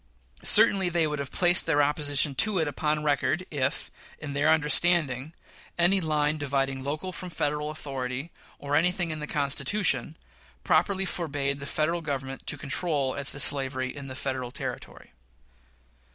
Certainly 0.41 0.89
they 0.89 1.05
would 1.05 1.19
have 1.19 1.29
placed 1.31 1.67
their 1.67 1.83
opposition 1.83 2.33
to 2.33 2.57
it 2.57 2.67
upon 2.67 3.03
record, 3.03 3.45
if, 3.51 3.91
in 4.17 4.33
their 4.33 4.49
understanding, 4.49 5.31
any 5.77 6.01
line 6.01 6.39
dividing 6.39 6.83
local 6.83 7.11
from 7.11 7.29
Federal 7.29 7.69
authority, 7.69 8.31
or 8.57 8.75
anything 8.75 9.11
in 9.11 9.19
the 9.19 9.27
Constitution, 9.27 10.17
properly 10.63 11.05
forbade 11.05 11.59
the 11.59 11.67
Federal 11.67 12.01
Government 12.01 12.47
to 12.47 12.57
control 12.57 13.13
as 13.13 13.31
to 13.31 13.39
slavery 13.39 13.95
in 13.95 14.11
Federal 14.15 14.49
territory. 14.49 15.11